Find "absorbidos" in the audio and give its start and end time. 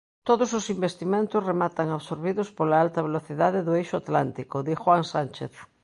1.91-2.49